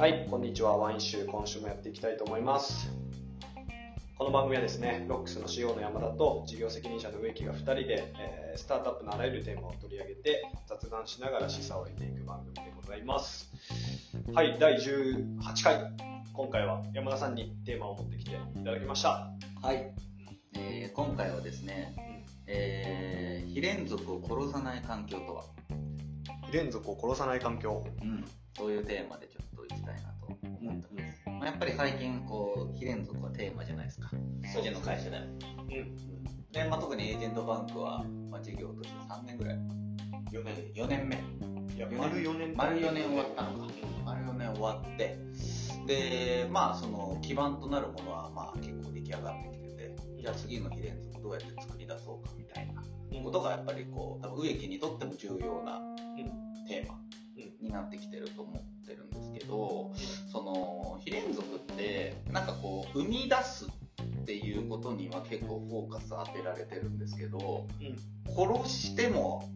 [0.00, 0.78] はい、こんにちは。
[0.78, 2.90] ワイン集、今週もやっていきたいと思います。
[4.16, 13.52] この番組はですね、ロックスの CEO の山田と事業責任者の植木が2人で、えースタートアップのあらゆるテーマを取り上げて雑談しながら示唆を得ていく番組でございます。
[14.32, 15.92] はい、第18回。
[16.32, 19.28] 今回は山田さんにテーマを持ってきていただきました。
[19.60, 19.92] はい、
[20.54, 21.94] えー今回はですね、
[22.46, 25.44] えー非連続を殺さない環境とは、
[26.46, 27.84] 非連続を殺さない環境。
[28.00, 28.24] うん、
[28.56, 31.22] そういうテーマでちょっといきたいなと思ってます。
[31.26, 34.10] まあ、やっぱり最近こう非連続はテーマじゃないですか。
[34.54, 35.26] 個人の会社でも。
[35.26, 36.52] うん。
[36.52, 39.56] で、まあ、特にエージェントバンクは、まあ、事業として3年ぐらい、
[40.32, 41.16] 4年 ,4 年目。
[41.76, 43.72] いや、丸4年丸4年終わったのか。
[44.04, 45.18] 丸4年終わって、
[45.86, 52.82] で、まあ、その基盤となるものは、まあ、結構出来上がってきてて、じゃあ次の非連続どうやって作り出そうかみたいな
[53.22, 55.80] ことがやっぱりこう、多分植木にとっても重要な
[56.68, 57.00] テーマ
[57.60, 59.92] になってきてると思ってるんですけど、
[60.30, 67.66] その非連続ってなんかこう生み出すっていうことには結構フォーカス当てられてるんですけど
[68.36, 69.48] 殺しても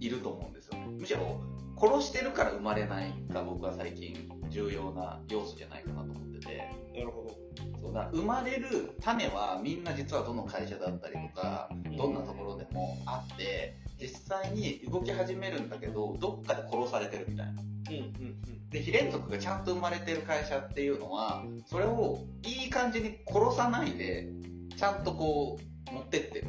[0.00, 0.78] いると思うんですよ。
[0.78, 1.40] ねむしろ
[1.80, 6.68] 殺してるから生まれないが僕は最近重要な要素じゃないかなと思ってて。
[6.94, 7.38] なるほど。
[7.80, 17.52] そうだ生まれる種はみんな実はどの会社だったりとかどんなところでもあって実際に動き始めるんだけどどっかで殺されてるみたいな。
[17.52, 18.38] うんうん
[18.70, 24.28] で非連続がちゃんと生まれてる会社っていうのはそれをいい感じに殺さないで
[24.76, 25.58] ちゃんとこ
[25.90, 26.48] う持ってってる。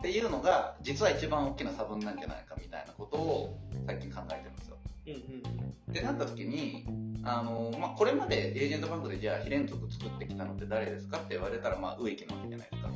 [0.00, 4.76] っていうのが実は一番大きな差分なんじゃないかみたいなことを最近考えてるんですよ。
[5.06, 6.86] うんうんでなった時に
[7.24, 11.16] あの、まあ、これまでエージェントバンクでじゃあ非連続作ってきたのって誰ですか？
[11.16, 12.90] って言われたらまあ植木なわけじゃないですか。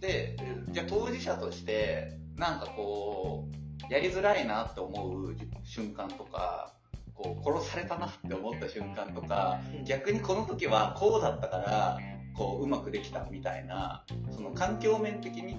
[0.00, 0.36] で
[0.70, 3.46] じゃあ当事者としてなんかこ
[3.90, 6.72] うやりづらいなって思う瞬間とか
[7.14, 11.98] こう殺されたなって思った瞬間とか逆にこの時はこうだったから
[12.34, 15.58] こううまくできたみたいなその環境面的に、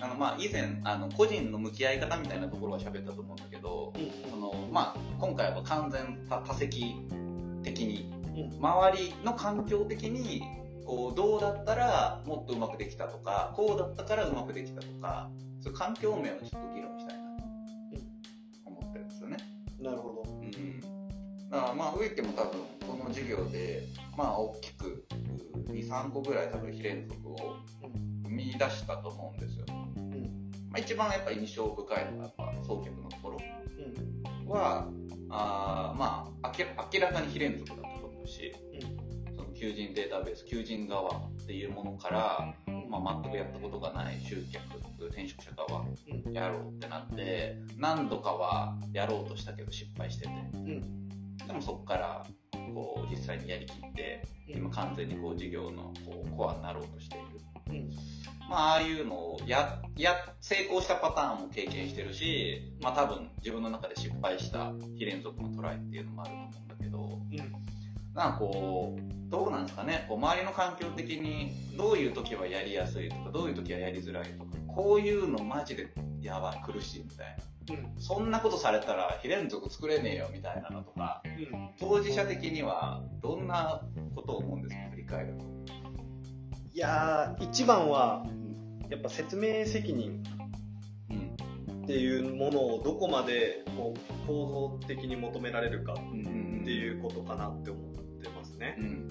[0.00, 3.92] あのまあ以前あの個人の向き合い方みたいなところは喋ったと思うんだけど
[4.30, 6.94] その、まあ、今回は完全多多席
[7.64, 8.12] 的に
[8.60, 10.42] 周りの環境的に
[10.86, 15.28] こうどうだったらもっとうまくできたとかこうだったからうまくできたとか
[15.72, 17.44] 環境面をちょっと議論したいなと
[18.66, 19.36] 思ってるんですよね。
[19.80, 20.30] なるほど。
[20.30, 20.80] うん、
[21.50, 23.84] だからまあ植木も多分この授業で
[24.16, 25.06] まあ大きく
[25.68, 27.56] 23個ぐらい多分非連続を
[28.24, 29.66] 生み出したと思うんですよ。
[30.70, 33.38] まあ、一番やっぱ印象深いのはやっぱ双極のところ
[34.54, 34.90] は
[35.30, 38.54] あーまあ明ら明らかに非連続だったと思うし、
[39.34, 42.54] その求人データベース求人側っていうものから、
[42.90, 45.84] まあ、全くやったことがない集客転職者側
[46.32, 50.32] やろうってなって何度かはやろうとしたけど失敗してて。
[51.46, 52.26] でもそこから
[52.74, 57.26] こう実際にやりきって今完全にこう事業のこうコアになろうとしている、
[58.48, 67.18] まあああいうのをやや成功したパターンも経験してるしまあ多分自分の中で失敗した非連続のトライっていうのもあると思うんだけど
[68.14, 70.06] なんかこうどうなんですかね。
[70.08, 75.88] こう周りの環境的にどういう時はやりやすいとかどういう時はやりづらいとかこういうのマジで
[76.22, 77.42] やばい苦しいみたいな。
[77.98, 81.20] そんなことされたら非連続作れねえよみたいなのとか
[81.80, 83.82] 当事者的にはどんな
[84.14, 84.88] ことを思うんですか？
[84.90, 85.44] 振り返ると。
[86.72, 88.24] いやー一番は
[88.88, 90.22] やっぱ説明責任
[91.10, 98.76] うんっていうものをどこまでこう構造的に求められるかうんっていうことかなって思ってますね。
[98.78, 98.82] う。
[98.82, 99.08] ん。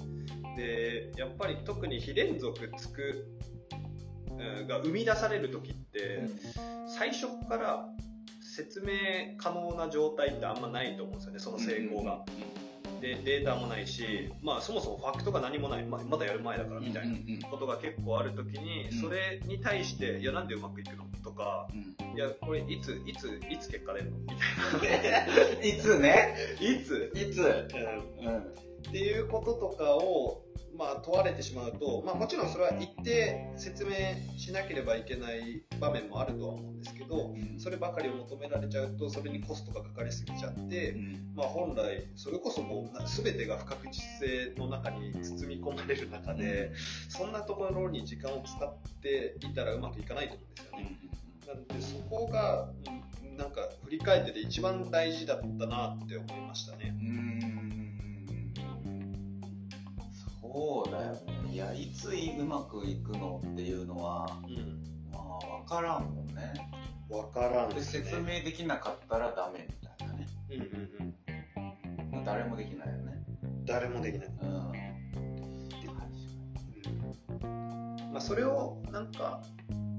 [0.56, 3.27] でやっぱり特に非連続つく
[3.73, 3.76] うん
[4.68, 6.28] が生み出される時って
[6.88, 7.86] 最初から
[8.42, 11.40] 説明可能な状態ってあんまないと思うんですよね。
[11.40, 12.24] その成功が。
[13.02, 19.02] でデータもないし、まあ、そもそもファクトが何もない、まあ、まだやる前だからみたいなことが結構ある時にうん。
[19.02, 24.33] それに対して「いやなんでうまくいくの?」とかうん「いやこれいついついつ結果出るの?」みた
[25.63, 26.36] い いつね。
[26.60, 27.12] な 「いつ?
[27.13, 30.44] いつ、うん」うんっていうこととかを、
[30.78, 33.92] まあ、問われてしまうと、まあ、もちろんそれは一定説明
[34.38, 40.95] しなければいけない場面もあるとは思うんですけどそればかりを求められちゃうとそれにコストがかかりすぎちゃって、
[41.36, 46.72] まあ、本来それこそもうな全てが不確実性の中に包み込まれる中で、
[47.10, 50.98] そんなところに時間を使っていたらうまくいかないと思うんですよね。
[51.48, 53.07] なんでそこがうん
[53.38, 56.95] なんか振り返ってて一番大事だったなって思いましたね。
[57.00, 57.56] うん
[60.57, 66.51] そうだよねいやいつうまくいくのっていうのはうん、まあ分からんもんね
[67.09, 71.13] わからんでね説明できなかったらダメみたいなねうんうん
[72.15, 73.24] うんだ誰もできないよね。
[73.65, 74.27] 誰もできない。
[74.27, 74.71] うん。
[78.12, 79.42] まあ、それをなんか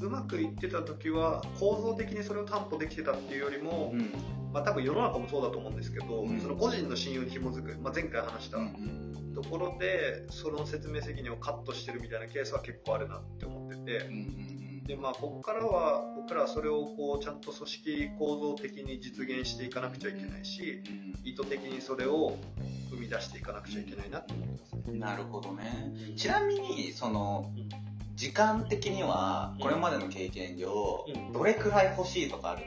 [0.01, 4.13] うまくいってた時は構造的にそれを担保できてたっていうよりも、うん。
[4.53, 9.33] まあ、多分世の中もそうだと思うんですけど、うんその個人の信用に紐づく、まあ、前回話したうん。
[9.35, 14.15] ところでその説明責任をカットしてるみたいなケースは結構あるなって思っててうん。
[14.15, 14.85] うん。
[14.85, 20.83] でまあここからは僕らはそれをこうちゃんと組織構造的に実現していかなくちゃいけないし
[21.25, 22.39] 意図的にそれを
[22.91, 24.99] 生み出していかなくちゃいけないなって思ってますね。
[24.99, 25.93] なるほどね。
[26.17, 27.69] ちなみに、そのうん、
[28.19, 32.65] 時間的には、これまでの経験上うん、どれくらい欲しいとかある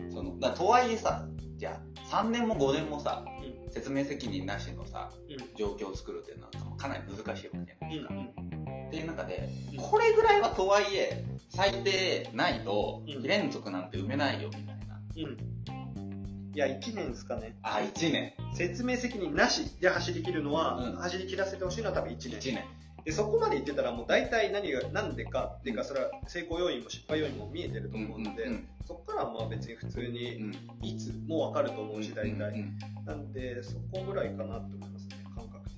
[0.00, 0.12] うん。
[0.12, 1.24] その、だとはいえさ、
[1.58, 1.80] じゃ
[2.10, 5.56] あ、3年も5年もさ、う説明責任なしのさ、ん。
[5.56, 8.14] 状況を作るっていうのはかなり難しいわけじゃないですか。
[8.14, 8.86] うん。
[8.88, 13.22] っていう中でうん、これぐらいはとはいえ、最低ないと、うん。
[13.22, 15.00] 非連続なんて埋めないよみたいな。
[15.18, 16.52] うん。
[16.52, 17.56] いや1年ですかね。
[17.62, 18.34] あ、1年。
[18.54, 20.96] 説明責任なしで走り切るのは、うん。
[20.96, 22.40] 走り切らせてほしいのは多分1年。
[22.40, 22.81] 1年。
[23.04, 30.52] でそこまで言ってたらもう大体何が何でかっていうかそれは成功要因も失敗要因も見えてると思うので、うんそこからはまあ別に普通うにん。
[30.82, 35.76] いつもう分かると思うし大体、うんうんなんでそこぐらいかなって思いますね感覚的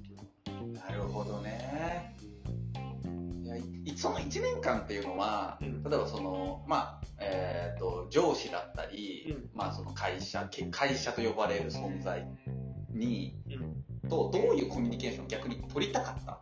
[0.62, 2.14] になるほどね。
[3.42, 3.64] いやい
[3.96, 5.82] その1年間っていうのは、うん。
[5.82, 9.50] 例えばその、まあ、えっ、と、上司だったり、うん。
[9.54, 12.26] まあその会社、け会社と呼ばれる存在
[12.90, 16.38] に、うんと、どういうコミュニケーションを逆に取りたかったあ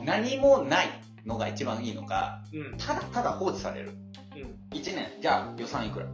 [0.00, 0.88] あ何もない
[1.24, 2.76] のが一番いいのか、うん。
[2.76, 3.92] ただただ放置される。
[4.36, 4.76] うん。
[4.76, 6.12] 1年、じゃあ予算いくら、うん。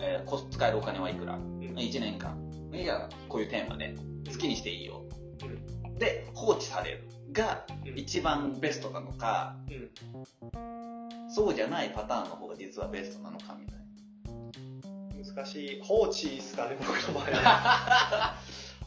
[0.00, 1.58] えーコス使えるお金はいくら、うん。
[1.60, 2.36] 1年間。
[2.72, 3.94] じゃあこういうテーマで。
[4.30, 5.04] 好きにしていいよ。
[5.84, 5.98] うん。
[5.98, 7.98] で、放置されるがうん。
[7.98, 11.30] 一番ベストなのか、うん。
[11.30, 15.34] そうじゃないパターンの方が実はベストなのかみたいな。
[15.34, 15.80] 難しい。
[15.82, 18.36] 放置ですかね僕の場合は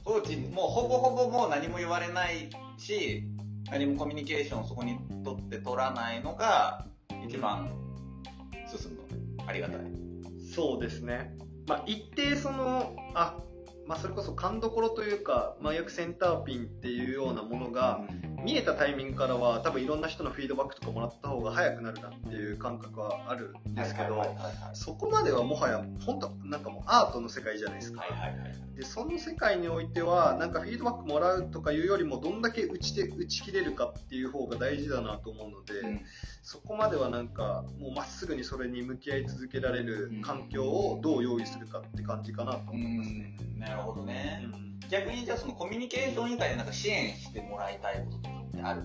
[0.10, 3.24] 放置、もうほぼほぼもう何も言われないし、
[3.70, 6.88] 何もコミュニケーションをそこにとって取らないのが
[7.28, 7.70] 一番
[8.66, 9.02] 進む。
[9.46, 9.82] ありがたい。
[10.56, 11.32] そうですね
[11.68, 13.38] まあ一定そのあ
[13.86, 18.02] まあそれこそ勘どころというか、まあ、よくセンターピンっていうようなものが
[18.44, 24.24] 見えたタイミングからは多分いろんな人のフィードバックとかもらった方が早くなるなっていう感覚はあるんですけど、
[24.74, 28.04] そこまではもはや本当なんかもうアートの世界じゃないですか。
[28.76, 36.02] でその世界においてはなんかフィードバックもらうとかいうよりもどんだけ打ちて打ち切れるかっていう方が大事だなと思うので、うん
[36.42, 43.38] そこまではなんかもうまっすぐにそれに向き合い続けられる環境をどう用意するかって感じかなとう思いますね。
[43.56, 44.50] ん、なるほどね。
[44.52, 48.29] うん逆にじゃあそのコミュニケーション以外でなんか支援してもらいたいこと
[48.60, 48.82] ってある。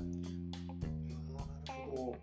[1.67, 2.17] なるほど。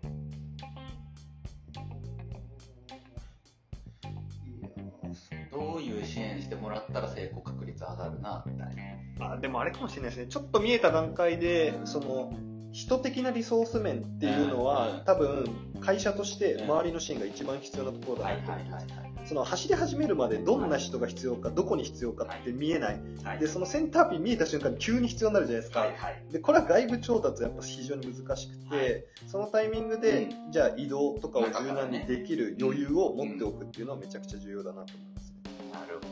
[5.50, 8.74] どういう支援してもらったら成功確率上がるなみたい
[9.18, 9.34] な。
[9.34, 10.26] あでもあれかもしれないですね。
[10.28, 12.32] ちょっと見えた段階でその
[12.72, 15.04] 人的なリソース面っていうのは、うん。
[15.04, 15.44] 多分
[15.80, 23.38] 会社として周りの支援が一番必要なところだはいなと思います、はいはいその走り始めるまでどんな人が必要かどこに必要かって見えない、はい。
[23.38, 25.86] でそのセンターピン見えた瞬間に急に必要になるじゃないですか。
[26.30, 29.04] でこれは外部調達やっぱ非常に難しくて、はい。
[29.26, 35.36] そのタイミングで、じゃあ移動とかを柔軟にできる余裕を持っておくっていうのはめちゃくちゃ重要だなと思いますね。
[35.72, 36.11] なるほど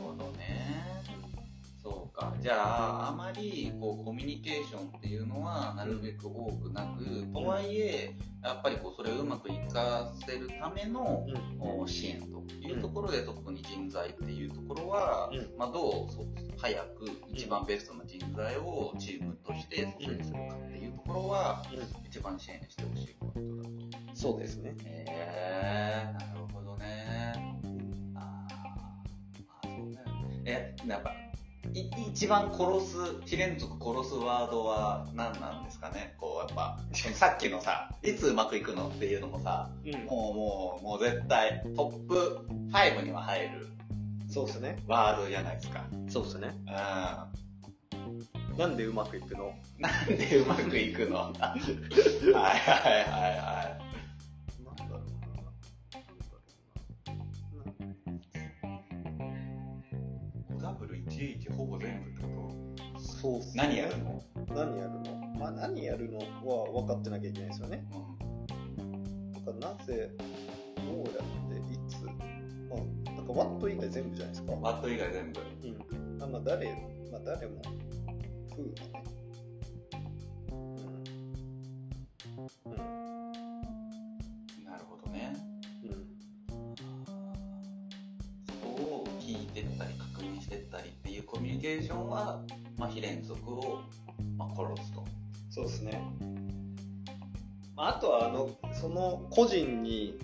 [2.21, 2.33] か。
[2.39, 11.25] じゃあ、あまりこうコミュニケーションっていうのはなるべく多くなく、とはいえ、やっぱりこうそれをうまく活かせるための
[11.87, 21.63] 支援というところで、特に人材っていうところは、うんまあ、どう早く一番ベストな人材をチームとして組織するかっていうところは、
[22.07, 24.15] 一番支援してほしいポイントだと。
[24.15, 24.75] そうですね。
[24.85, 27.33] へえー、なるほどね。
[28.15, 29.03] ああ
[29.63, 30.41] そうだよね。
[30.45, 30.75] え、
[31.73, 36.15] 一番殺す、非連続殺すワードは何なんですかね？
[36.19, 36.79] こうやっぱ、
[37.13, 42.39] さっきのさ、いつうまくいくのっていうのもさ、うんもうもう、もう絶対トップ
[42.71, 43.67] 5には入る
[44.29, 44.77] そうですね。
[44.87, 45.85] ワードじゃないですか。
[46.07, 46.55] そうですね。
[46.67, 48.57] うん。
[48.57, 49.53] なんでうまくいくの？
[49.77, 51.17] なんでうまくいくの？
[51.19, 51.39] はい
[52.31, 53.80] はいはいはな
[63.21, 64.23] そうっす何やるの？
[64.49, 65.03] 何やるの？
[65.37, 67.85] まあ何やるのは分かってなきゃいけないですよね。
[67.93, 68.01] うん
[69.45, 70.09] なんかなぜ、
[70.75, 71.13] どうやっ
[71.49, 72.11] て、いつ、ま
[72.75, 74.55] あ、なんかワット以外全部じゃないですか。
[74.55, 75.39] バット以外全部。
[75.39, 75.65] う
[76.17, 76.23] ん。
[76.23, 76.67] あまあ誰、
[77.11, 77.61] まあ誰も、
[78.49, 79.03] 風がね。
[80.51, 80.55] う
[82.35, 82.71] ん。
[82.71, 82.77] うん。
[84.63, 85.33] なるほどね。
[85.83, 85.89] うん。
[88.47, 92.41] そこを聞いてったり確認してったりっていういうコミュニケーションは、
[92.81, 93.79] まあ、非連続を、
[94.39, 95.05] まあ、殺すと。
[95.51, 96.01] そうですね。
[97.77, 100.17] あとは、あの、その個人に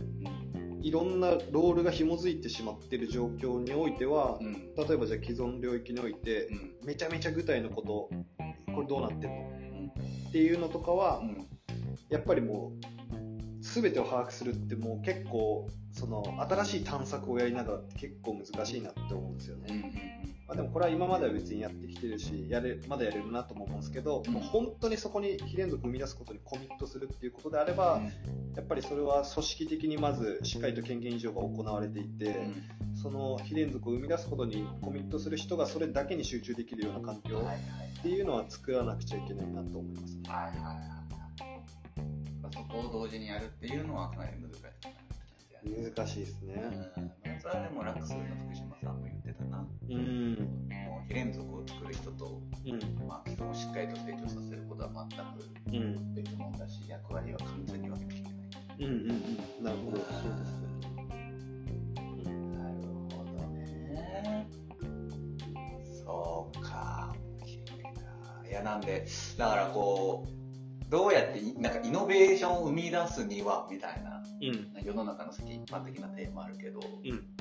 [0.81, 4.53] いろんなロールが紐づいてしまっている状況においては、うん。
[4.75, 6.73] 例えばじゃあ既存領域において、うん。
[6.83, 8.09] めちゃめちゃ具体のこと、
[8.73, 9.35] これどうなってんの？
[9.35, 9.91] うん。
[10.29, 11.47] っていうのとかはう、ん。
[12.09, 20.16] やっぱりもう、全てを把握するってもう結構、その、新しい探索をやりながらって結構難しいなって思うんですよね。
[20.49, 20.53] うん。
[20.53, 28.01] まあ、でもこれは今までは別にやってきてるし、やれ、まだやれるなとも思うんですけど、うんもう本当にそこに非連続を生み出すことにコミットするっていうことであれば、
[28.55, 32.49] やっぱりそれは組織的にまずしっかりと権限以上が行われていて、
[33.01, 37.41] その非連続を生み出すことにコミットする人がそれだけに集中できるような環境
[37.99, 40.21] っていうのは作らなくちゃいけないなと思いますね。
[40.27, 40.97] はいはいはい
[42.53, 46.55] そこを同時にやるっていうのはかなり難しい難しいですね。
[46.97, 47.11] うん、
[47.41, 49.16] それはでもラクスの福島さんも言。
[49.89, 50.35] うん。
[50.69, 53.07] もう非連続を作る人と、うん。
[53.07, 55.07] まあ、基本をしっかりと成長させることは
[55.69, 55.95] 全うん。
[56.15, 58.33] く別物だし、役割は完全に分けていけない。
[58.79, 58.85] うん。
[58.85, 58.91] うん。
[58.91, 59.13] う
[59.61, 59.63] ん。
[59.63, 59.97] なるほど。
[59.97, 60.07] そう
[60.39, 60.67] ですね。
[62.53, 62.75] なる
[63.11, 64.47] ほどね。
[66.05, 67.13] そうか。
[67.39, 67.83] 面白い
[68.43, 68.49] な。
[68.49, 69.05] いや、なんで、
[69.37, 74.85] だからこう、どうやってい、なんかイノベーションを生み出すには、みたいな、うん。
[74.85, 77.36] 世の中の一般的なテーマあるけど、うん。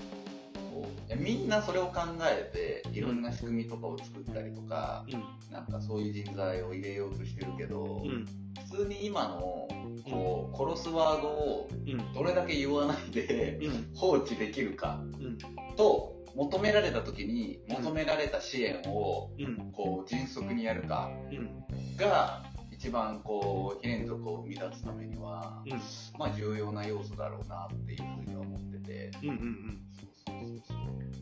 [0.77, 5.25] こうみんなそれを考えて、いろんな仕組みとかを作ったりとか、うん。
[5.53, 8.27] なんかそういう人材を入れようとしてるけど、うん。
[8.71, 9.69] 普通に今の、
[10.11, 12.13] こう、殺すワードをうん。
[12.13, 13.91] どれだけ言わないでうん。
[13.95, 15.39] 放置できるかうん。
[15.77, 19.73] と、求められた時に求められた支援を、うん。
[19.73, 21.65] こう、迅速にやるかうん。
[21.97, 25.81] が、一番こう、非連続を生み出すためには、うん。
[26.19, 29.11] まあ重要な要素だろうなっていうふうには思ってて。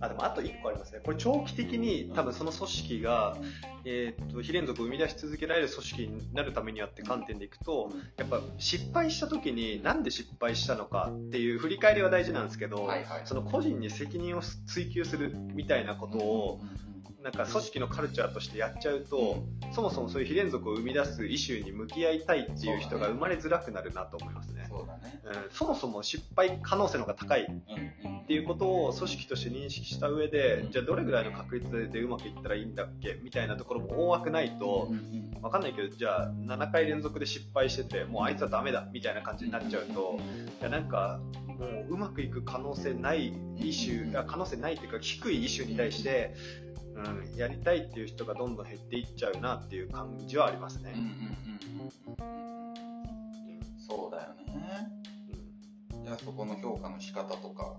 [0.05, 1.01] あ、でもあと1個ありますね。
[1.03, 3.37] これ長期的に多分その組織が、
[3.85, 13.23] えーっと、非連続を生み出し続けられる組織になるためにはって観点でいくと、やっぱ失敗した時になんで失敗したのかっていう振り返りは大事なんですけど、はいはい。
[13.25, 16.61] その個人に責任を追求するみたいなことを、
[17.23, 19.43] なんか組織のカルチャーとしてやっちゃうと、
[19.73, 24.54] そもそもそういう非連続を生み出すイシューに向き合いたいっていう人が生まれづらくなるなと思いますね。
[24.75, 25.21] そうだね。
[25.25, 27.43] うん、そもそも失敗可能性の方が高い。
[27.43, 40.19] っていうことを組織として認識した上で、じゃあどれぐらいの確率でうまくいったらいいんだっけみたいなところも大枠ないとうん、うんわかんないけど、じゃあ7回連続で失敗してて、もうあいつはダメだみたいな感じになっちゃうと、
[40.61, 46.35] いやなんかもううまくいく可能性ないイシュー、あ可能性ないっていうか低いイシューに対して、
[46.97, 51.01] うん、やりたいっていう人がどんどん減っていっちゃうなっていう感じはありますねうん。
[51.01, 51.07] うん
[52.29, 52.54] うんうん
[53.87, 54.89] そうだよね。
[56.05, 57.77] じゃあそこの評価の仕方とか、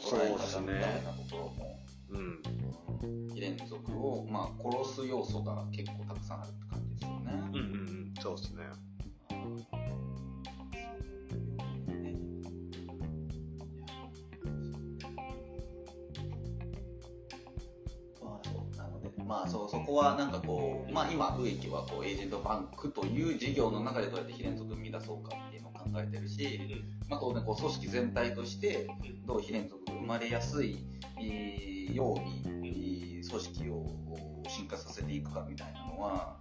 [0.00, 1.78] そう捉えですね方みたいなところも、
[2.10, 2.42] うん。
[3.02, 3.34] うん。
[3.34, 7.32] 連続を、まあ、殺す要素が結構たくさんあるって感じですよね。
[7.32, 7.60] うんうんう
[8.10, 8.14] ん。
[8.20, 8.64] そうですね。
[19.32, 26.60] まあそうそこはなんかこう、まあ、今植木はこうエージェントバンクという事業の中でどうやって非連続を生み出そうかっていうのを考えてるし、
[27.08, 28.88] まあ、当然こう組織全体として
[29.26, 30.84] どう非連続が生まれやすい
[31.18, 33.86] えーようにえー組織を
[34.48, 36.36] 進化させていくかみたいなのは、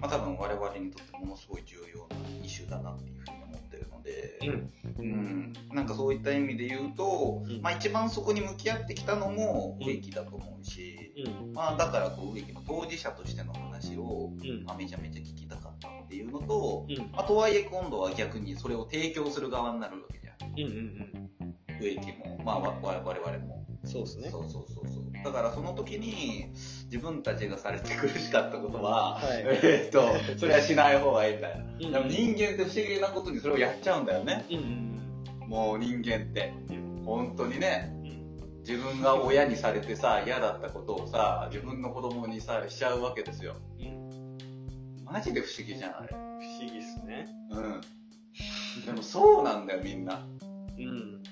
[0.00, 4.38] まあ、多分我々にとってものすごい重要なイシューだなっていうふうに思るので。
[4.42, 4.72] うん。
[4.98, 11.12] うん、なんかそういった意味で言うと、うんまあ、一番そこに向き合ってきたのも植木だと思うし、
[11.42, 11.52] うん。
[11.52, 14.64] まあ、だからこう植木の当事者としての話を、うん。
[14.64, 16.96] まあ、めちゃめちゃ聞きたかったっていうのと、うん。
[17.12, 20.72] まあ、とはいえ今度は逆にそれを提供する側になるわけじゃんうん。
[21.40, 21.82] うん。
[21.82, 23.66] 植木も、まあ、わ我々も。
[23.84, 24.30] そうですね。
[24.30, 24.81] そうそうそう
[25.24, 26.46] だからその時に
[26.86, 35.48] 自分たちがされて苦しかったことは、はいえーっとそれはしない方がいいんだよ、うんでも人間って不思議なことにそれをやっちゃうんだよねうん。
[35.48, 37.02] もう人間ってうん。
[37.04, 38.60] 本当にねうん。
[38.60, 45.04] 自分が親にされてさ嫌だったことをさ自分の子供にさしちゃうわけですようん。
[45.04, 47.26] マジで不思議じゃんあれ不思議ですね。
[47.50, 47.80] うん
[48.86, 50.26] でもそうなんだよみんな
[50.78, 51.22] うん。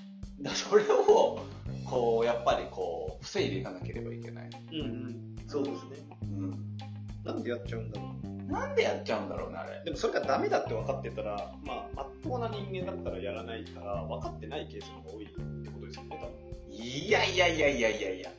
[0.41, 1.43] だそれを
[1.85, 4.79] こうやっぱりこう防いでいかなければいけない、うん。
[4.79, 5.35] うん。
[5.47, 6.07] そうですね。
[6.23, 6.77] うん、
[7.23, 8.51] なんでやっちゃうんだろう。
[8.51, 15.29] なんでやっちゃうんだろうねあれでもそれがダメだって分かってたら、まあ、まっとうな人間だったらやらないから、分かってないケースの方が多いっ
[15.63, 16.85] てことですよね、多分。
[16.85, 18.31] いやいやいやいやいやいや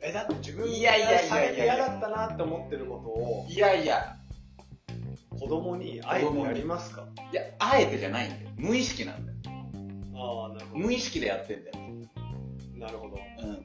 [0.00, 4.16] え、だって自分いやいやいやいやされて嫌だったなって思ってることをいやいや
[5.38, 7.06] 子供にあえてやりますか？
[7.30, 9.38] いやあえてじゃないんだよ無意識なんだよ
[10.14, 11.76] ああ、なるほ無意識でやってんだよ、
[12.72, 12.78] ど。
[12.78, 13.18] なるほど。
[13.42, 13.63] うん、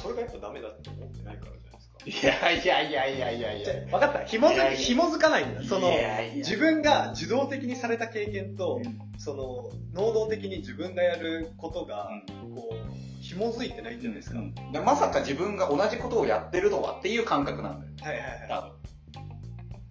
[0.00, 2.50] それがやっぱダメだって思ってないからじゃないですか。
[2.50, 3.74] いやいやいやいやいやいや。
[3.90, 4.24] 分かった。
[4.24, 5.62] 紐づいやいや紐づかないんだ。
[5.62, 12.08] そのいやいや自分が受動的にされた経験と、うんその能動的に自分がやることが、
[12.54, 14.38] こう紐づいてないんじゃないですか。
[14.38, 17.92] うんでまさか自分が同じことをやってるとはっていう感覚なんだよ。
[18.00, 18.72] はいはいは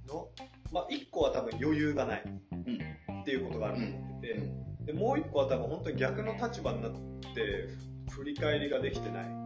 [0.06, 0.08] い。
[0.08, 0.28] の
[0.72, 7.70] まあ一個は多分余裕がないうんっていうことがあると思ってて、うんでもう一個は多分本当に逆の立場になって
[8.10, 9.38] 振り返りができてない。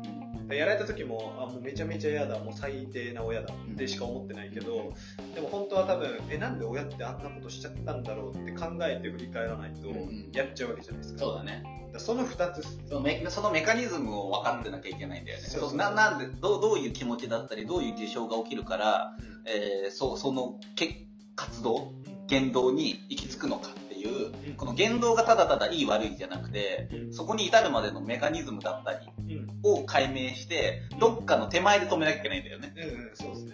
[0.48, 4.94] でやられた時もあもうめちゃめちゃ嫌だもう最低な親だってしか思ってないけど、
[5.36, 10.30] でも本当は多分えなんで親ってあんなことしちゃったんだろうって考えて振り返らないとうん。
[10.34, 11.64] やっちゃうわけじゃないですか,、そうだね。
[11.94, 15.44] だその2つそのメそのメカニズムを分かってなきゃいけないんだよね。
[15.46, 21.92] そうななんでどう、どういう気持ちだったり、どういう事象が起きるから、えーそうそのけ活動、
[22.28, 23.70] 言動に行き着くのか
[24.08, 29.48] いう、うんこの言動がただただいい悪いじゃなくて、うんそこに至るまでのメカニズムだったりうん。
[29.64, 32.74] を解明して、どっかの手前で止めなきゃいけないんだよね。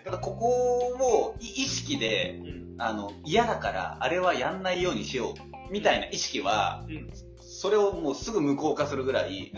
[0.03, 0.47] ただここ
[1.27, 2.81] をい意識で、うん。
[2.81, 5.33] あの、嫌だから、あれはやんないようにしよ
[5.69, 7.09] う、みたいな意識は、うん。
[7.39, 9.51] それをもうすぐ無効化するぐらい、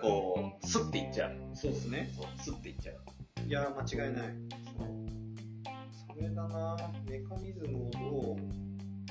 [0.00, 1.32] こう、スッていっちゃう。
[1.54, 2.10] そうですね。
[2.40, 2.96] スッていっちゃう。
[3.48, 4.28] いや間違いない。
[6.06, 6.76] それだな
[7.08, 8.67] メカニズムをどうだ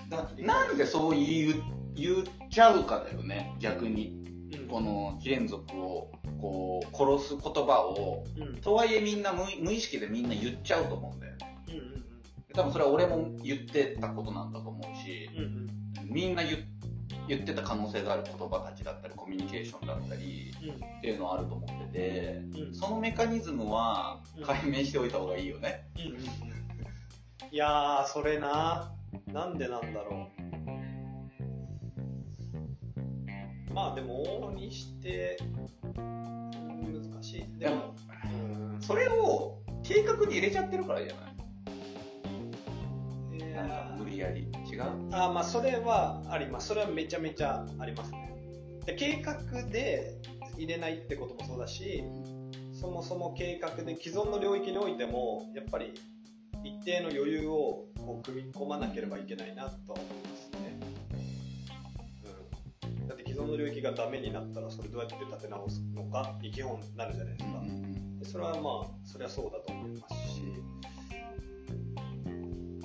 [0.10, 0.86] なんで？
[0.86, 1.64] そう言う、
[1.96, 4.24] 言っちゃうかだよね、逆に。
[4.54, 4.68] うん。
[4.68, 6.10] この、非連続を、
[6.40, 8.44] こう、殺す言葉を、うん。
[8.44, 11.38] うんとはいえみんな無無意識でみんな言っちゃうと思うんだよね。
[11.70, 12.04] うん
[12.56, 15.48] 多分それは俺も言ってたことなんだと思うし、うんう
[16.08, 16.14] ん。
[16.14, 16.58] みんな言
[17.28, 20.54] 言ってた可能性がある言葉たちだったり、コミュニケーションだったり、
[20.98, 22.68] っていうのはあると思ってて、うん。
[22.68, 24.44] うんそのメカニズムはうん。
[24.44, 25.86] 解明しておいた方がいいよね。
[25.98, 26.24] うんうんうん。
[27.52, 28.92] いやーそれな
[29.26, 30.28] なんでなんだろ
[33.70, 33.74] う。
[33.74, 35.38] まあでも往々にして
[35.98, 37.60] うん難しい。
[37.60, 37.94] でも
[38.26, 38.28] う
[38.78, 41.36] んそれを計画に入れちゃってるからじゃない。
[43.38, 44.48] いなんかや無理やり。
[44.72, 44.82] 違う？
[45.12, 46.68] あまあそれはあります。
[46.70, 48.34] それはめちゃめちゃありますね。
[48.86, 50.16] で計画で
[50.58, 52.04] 入れないってこともそうだし
[52.74, 55.94] そもそも計画で既存の領域においてもやっぱり
[56.64, 60.80] 一定の余裕をこう組み込まなければいけないなとは思いますね、
[63.02, 67.60] うん、だって既存の領域がダメになったらそれどうやって立て直すのかに基本なるじゃないですか、
[68.20, 70.42] でそれはまあそれはそうだと思いますし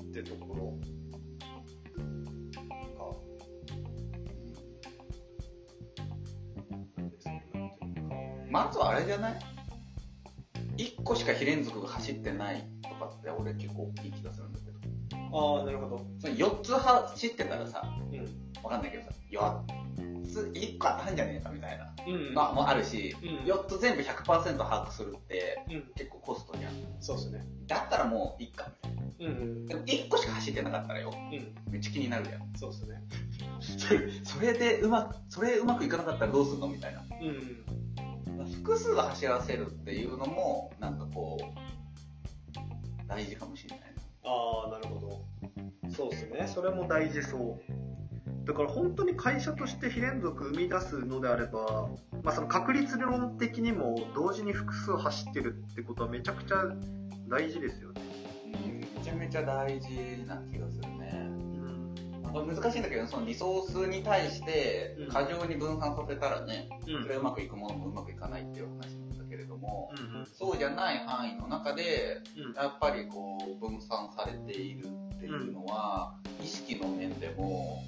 [0.00, 0.76] ってところ。
[8.50, 9.38] まずはあれじゃない
[10.76, 14.61] ？1個しか非連続が走ってないとかって俺結構大きい気がするんだ。
[15.32, 24.24] ああなるほどそれ4つ走ってたらさ、うんわかんないけどさ、4つ、1個あったんじゃねえかみたいなうんのもあるし、うん4つ全部100%
[24.56, 26.72] 把握するってうん結構コストじゃん。
[27.00, 29.02] そうですねだったらもういっかみたいな。
[29.20, 32.52] うんうんでも1個しか走ってなかったらよ、うんめっちゃ気になるじゃん。
[32.56, 33.02] そうですね
[34.24, 37.02] それでうまく、それうまくいかなかったらどうするのみたいな。
[37.20, 37.62] うん
[38.62, 41.44] 複数走らせるっていうのも、なんかこう、
[43.08, 43.91] 大事かもしれないな。
[44.24, 45.24] ああなるほど。
[45.90, 46.46] そうですね。
[46.46, 47.82] それも大事そう。
[48.44, 51.88] だから本当に会社として非連続生み出すのであれば、
[52.22, 56.56] まあ、その確率論的にも同時に複数走ってるってことはめちゃくちゃ
[57.28, 58.00] 大事ですよね。
[58.54, 59.88] うん、めちゃめちゃ大事
[60.26, 61.12] な気がするね。
[61.14, 61.94] うん。
[62.22, 65.08] まあ難しいんだけど、そのリソースに対してうん。
[65.08, 67.02] 過剰に分散させたらね、うん。
[67.02, 68.91] それうまくいくものもうまくいかないっていう話
[69.62, 70.26] なんだけれども、うん。
[70.26, 72.54] そうじゃない範囲の中で、うん。
[72.54, 77.84] やっぱりこう分散されているっていうのは、意識の面でも、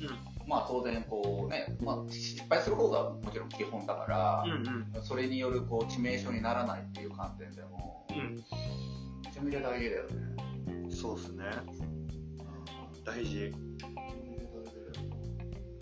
[0.46, 5.02] まあ当然こうね、まあ失敗する方がもちろん基本だから、うんうん。
[5.02, 8.37] それによるこう致命傷にならないっていう観点でも、うん。
[9.24, 10.90] めちゃめちゃ大事だよね。
[10.90, 11.44] そうですね。
[13.04, 13.52] 大事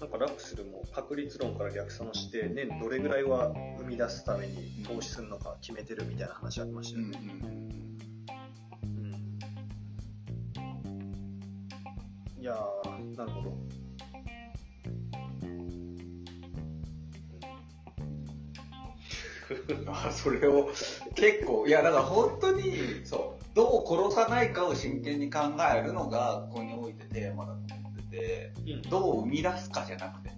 [0.02, 7.18] なんかラクスルも確率論から逆算して年どれぐらいは生み出すために投資するのか決めてるみたいな話ありましたよね、
[12.36, 13.56] いやーなるほど。
[19.86, 20.70] あそれを
[21.14, 25.40] 結構いやだから本当にそうどう殺さないかを真剣に考
[25.72, 27.54] えるのがここにおいてテーマだ
[28.90, 30.31] どう生み出すかじゃなくて。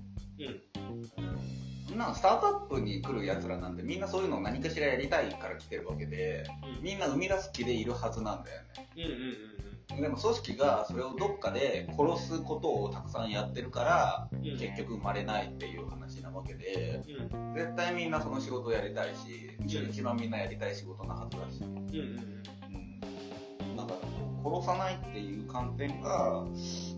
[1.91, 1.99] うん。
[1.99, 6.45] なのスタートアップに来るやつらなんてみんなそういうのを何かしらやりたいから来てるわけで
[6.83, 8.89] みんな生み出す気でいるはずなんだよね。
[8.97, 9.15] うんうんう
[9.51, 9.55] ん
[9.89, 14.59] でも組織がそれをどっかで殺すことをたくさんやってるから、うん。
[14.59, 17.03] 結局生まれないっていう話なわけで、
[17.33, 17.55] うん。
[17.55, 19.91] 絶対みんなその仕事をやりたいし、うん。
[19.91, 21.85] 一番みんなやりたい仕事なはずだし、うんうん
[23.71, 26.45] うん、だから殺さないっていう観点が、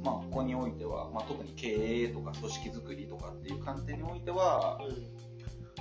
[0.07, 4.79] まあ、ここにおいては、まあ、特に経営とか組織づくりとかっていう観点においては、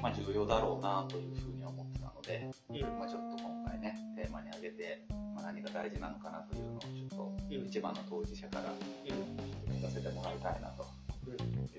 [0.01, 8.63] まあ、重要だろうなというふうには思ってたので、うんうんまあ、ちょっと今回ねテーマに挙げて、まあ、何が大事なのかなというのをちょっとうん一番の当事者から
[9.05, 10.87] 聞かせてもらいたいなと
[11.27, 11.37] ういう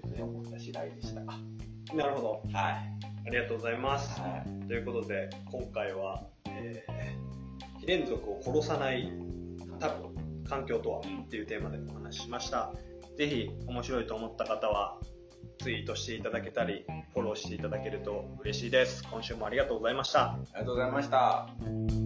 [0.08, 1.20] ふうに思った次第でした。
[1.20, 2.54] はんなるほどい。
[2.54, 4.68] ありがとうございますはい。
[4.68, 9.10] ということで今回は、えー、非連続を殺さない
[9.80, 10.05] 多分
[10.46, 12.72] 環境とはっていうテーマでお話ししました。
[13.16, 14.98] ぜひ面白いと思った方は
[15.58, 19.02] ツイートしていただけたりフォローしていただけると嬉しいです。
[19.10, 20.32] 今週もありがとうございました。
[20.32, 22.05] ありがとうございました。